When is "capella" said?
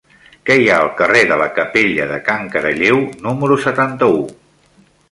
1.59-2.09